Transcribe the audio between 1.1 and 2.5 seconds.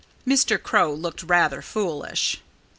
rather foolish.